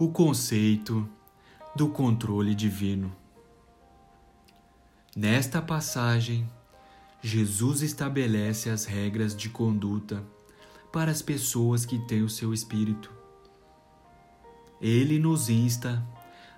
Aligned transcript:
o 0.00 0.12
conceito 0.12 1.08
do 1.74 1.88
controle 1.88 2.54
divino. 2.54 3.12
Nesta 5.16 5.60
passagem, 5.60 6.48
Jesus 7.20 7.82
estabelece 7.82 8.70
as 8.70 8.84
regras 8.84 9.34
de 9.34 9.48
conduta 9.48 10.24
para 10.92 11.10
as 11.10 11.20
pessoas 11.20 11.84
que 11.84 11.98
têm 11.98 12.22
o 12.22 12.28
seu 12.28 12.54
espírito. 12.54 13.12
Ele 14.80 15.18
nos 15.18 15.50
insta 15.50 16.06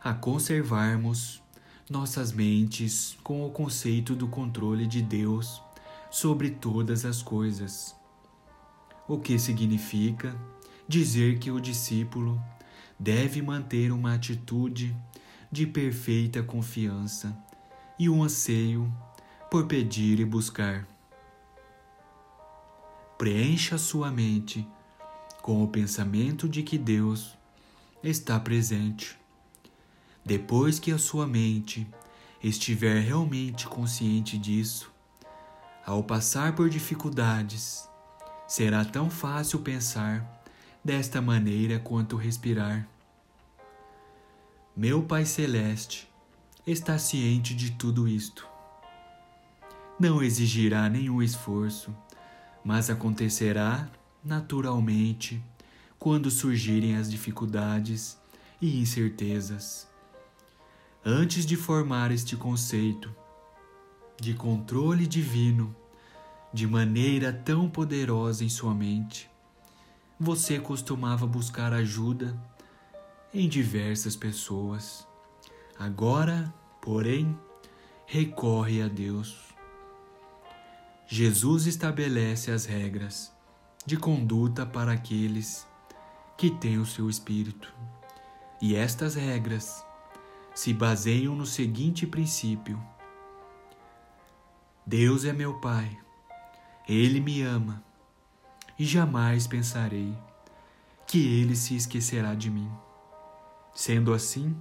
a 0.04 0.12
conservarmos 0.12 1.42
nossas 1.88 2.32
mentes 2.32 3.16
com 3.24 3.46
o 3.46 3.50
conceito 3.50 4.14
do 4.14 4.28
controle 4.28 4.86
de 4.86 5.00
Deus 5.00 5.62
sobre 6.10 6.50
todas 6.50 7.06
as 7.06 7.22
coisas. 7.22 7.96
O 9.08 9.18
que 9.18 9.38
significa 9.38 10.36
dizer 10.86 11.38
que 11.38 11.50
o 11.50 11.58
discípulo 11.58 12.38
deve 13.00 13.40
manter 13.40 13.90
uma 13.90 14.14
atitude 14.14 14.94
de 15.50 15.66
perfeita 15.66 16.42
confiança 16.42 17.34
e 17.98 18.10
um 18.10 18.22
anseio 18.22 18.92
por 19.50 19.66
pedir 19.66 20.20
e 20.20 20.24
buscar. 20.24 20.86
Preencha 23.16 23.78
sua 23.78 24.10
mente 24.10 24.68
com 25.40 25.64
o 25.64 25.68
pensamento 25.68 26.46
de 26.46 26.62
que 26.62 26.76
Deus 26.76 27.38
está 28.04 28.38
presente. 28.38 29.18
Depois 30.22 30.78
que 30.78 30.92
a 30.92 30.98
sua 30.98 31.26
mente 31.26 31.88
estiver 32.42 33.00
realmente 33.00 33.66
consciente 33.66 34.36
disso, 34.36 34.92
ao 35.86 36.04
passar 36.04 36.54
por 36.54 36.68
dificuldades, 36.68 37.88
será 38.46 38.84
tão 38.84 39.08
fácil 39.08 39.60
pensar 39.60 40.39
desta 40.84 41.20
maneira 41.20 41.78
quanto 41.78 42.16
respirar. 42.16 42.88
Meu 44.76 45.02
Pai 45.02 45.24
Celeste 45.26 46.08
está 46.66 46.98
ciente 46.98 47.54
de 47.54 47.72
tudo 47.72 48.08
isto. 48.08 48.46
Não 49.98 50.22
exigirá 50.22 50.88
nenhum 50.88 51.22
esforço, 51.22 51.94
mas 52.64 52.88
acontecerá 52.88 53.88
naturalmente 54.24 55.42
quando 55.98 56.30
surgirem 56.30 56.96
as 56.96 57.10
dificuldades 57.10 58.18
e 58.60 58.80
incertezas. 58.80 59.86
Antes 61.04 61.44
de 61.44 61.56
formar 61.56 62.10
este 62.10 62.36
conceito 62.36 63.14
de 64.20 64.34
controle 64.34 65.06
divino 65.06 65.74
de 66.52 66.66
maneira 66.66 67.32
tão 67.32 67.68
poderosa 67.68 68.44
em 68.44 68.48
sua 68.48 68.74
mente, 68.74 69.29
você 70.22 70.60
costumava 70.60 71.26
buscar 71.26 71.72
ajuda 71.72 72.38
em 73.32 73.48
diversas 73.48 74.14
pessoas. 74.14 75.08
Agora, 75.78 76.52
porém, 76.82 77.34
recorre 78.04 78.82
a 78.82 78.88
Deus. 78.88 79.34
Jesus 81.06 81.66
estabelece 81.66 82.50
as 82.50 82.66
regras 82.66 83.32
de 83.86 83.96
conduta 83.96 84.66
para 84.66 84.92
aqueles 84.92 85.66
que 86.36 86.50
têm 86.50 86.76
o 86.76 86.84
seu 86.84 87.08
espírito. 87.08 87.72
E 88.60 88.76
estas 88.76 89.14
regras 89.14 89.82
se 90.54 90.74
baseiam 90.74 91.34
no 91.34 91.46
seguinte 91.46 92.06
princípio: 92.06 92.78
Deus 94.84 95.24
é 95.24 95.32
meu 95.32 95.58
Pai, 95.60 95.98
Ele 96.86 97.20
me 97.20 97.40
ama 97.40 97.89
e 98.80 98.84
jamais 98.86 99.46
pensarei 99.46 100.16
que 101.06 101.38
ele 101.38 101.54
se 101.54 101.76
esquecerá 101.76 102.34
de 102.34 102.48
mim. 102.48 102.72
Sendo 103.74 104.14
assim, 104.14 104.56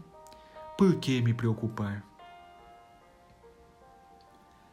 por 0.78 0.98
que 0.98 1.22
me 1.22 1.34
preocupar? 1.34 2.04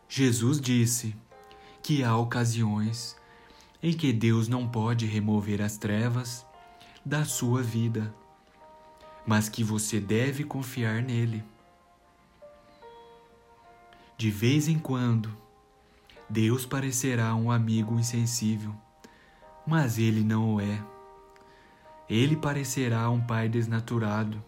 Jesus 0.09 0.61
disse 0.61 1.15
que 1.81 2.03
há 2.03 2.17
ocasiões 2.17 3.17
em 3.81 3.93
que 3.93 4.13
Deus 4.13 4.49
não 4.49 4.67
pode 4.67 5.07
remover 5.07 5.63
as 5.63 5.77
trevas 5.77 6.45
da 7.05 7.25
sua 7.25 7.63
vida, 7.63 8.13
mas 9.25 9.49
que 9.49 9.63
você 9.63 10.01
deve 10.01 10.43
confiar 10.43 11.05
nele. 11.05 11.45
De 14.19 14.29
vez 14.29 14.67
em 14.67 14.77
quando, 14.77 15.33
Deus 16.29 16.67
parecerá 16.67 17.33
um 17.37 17.49
amigo 17.49 17.97
insensível 17.97 18.75
mas 19.67 19.99
ele 19.99 20.23
não 20.23 20.55
o 20.55 20.61
é. 20.61 20.81
Ele 22.09 22.37
parecerá 22.37 23.11
um 23.11 23.21
pai 23.21 23.49
desnaturado, 23.49 24.43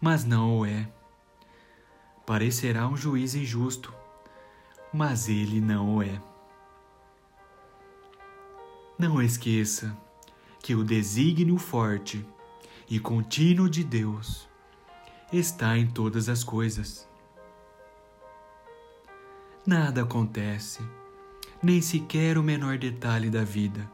mas 0.00 0.24
não 0.24 0.60
o 0.60 0.66
é. 0.66 0.88
Parecerá 2.24 2.86
um 2.86 2.96
juiz 2.96 3.34
injusto, 3.34 3.92
mas 4.92 5.28
ele 5.28 5.60
não 5.60 5.96
o 5.96 6.02
é. 6.02 6.22
Não 8.96 9.20
esqueça 9.20 9.96
que 10.62 10.76
o 10.76 10.84
desígnio 10.84 11.58
forte 11.58 12.24
e 12.88 13.00
contínuo 13.00 13.68
de 13.68 13.82
Deus 13.82 14.48
está 15.32 15.76
em 15.76 15.88
todas 15.88 16.28
as 16.28 16.44
coisas. 16.44 17.08
Nada 19.66 20.02
acontece, 20.02 20.80
nem 21.60 21.82
sequer 21.82 22.38
o 22.38 22.42
menor 22.42 22.78
detalhe 22.78 23.28
da 23.28 23.42
vida 23.42 23.90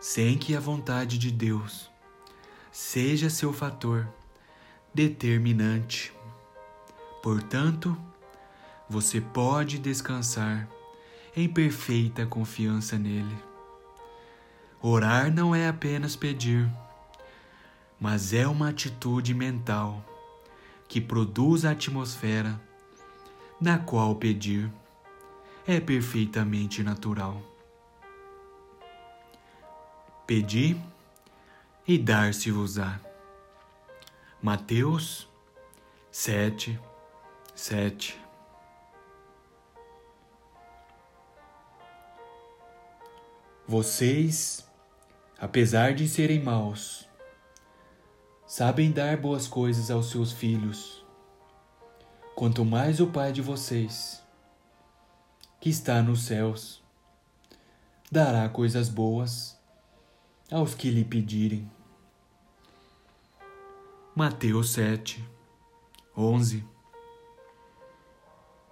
sem 0.00 0.38
que 0.38 0.54
a 0.54 0.60
vontade 0.60 1.18
de 1.18 1.30
Deus 1.30 1.90
seja 2.70 3.28
seu 3.28 3.52
fator 3.52 4.06
determinante. 4.94 6.12
Portanto, 7.22 7.96
você 8.88 9.20
pode 9.20 9.78
descansar 9.78 10.68
em 11.36 11.48
perfeita 11.48 12.24
confiança 12.24 12.98
nele. 12.98 13.36
Orar 14.80 15.32
não 15.32 15.54
é 15.54 15.68
apenas 15.68 16.14
pedir, 16.14 16.70
mas 18.00 18.32
é 18.32 18.46
uma 18.46 18.68
atitude 18.68 19.34
mental 19.34 20.04
que 20.86 21.00
produz 21.00 21.64
a 21.64 21.72
atmosfera 21.72 22.60
na 23.60 23.78
qual 23.78 24.14
pedir 24.14 24.70
é 25.66 25.80
perfeitamente 25.80 26.82
natural. 26.82 27.42
Pedi 30.28 30.78
e 31.86 31.96
dar-se-vos-á. 31.96 33.00
Mateus 34.42 35.26
7, 36.12 36.78
7. 37.54 38.20
Vocês, 43.66 44.68
apesar 45.40 45.94
de 45.94 46.06
serem 46.06 46.42
maus, 46.42 47.08
sabem 48.46 48.92
dar 48.92 49.16
boas 49.16 49.48
coisas 49.48 49.90
aos 49.90 50.10
seus 50.10 50.30
filhos. 50.30 51.02
Quanto 52.34 52.66
mais 52.66 53.00
o 53.00 53.06
Pai 53.06 53.32
de 53.32 53.40
vocês, 53.40 54.22
que 55.58 55.70
está 55.70 56.02
nos 56.02 56.24
céus, 56.26 56.82
dará 58.12 58.46
coisas 58.50 58.90
boas 58.90 59.57
aos 60.50 60.74
que 60.74 60.90
lhe 60.90 61.04
pedirem. 61.04 61.70
Mateus 64.14 64.70
7, 64.70 65.24
11 66.16 66.77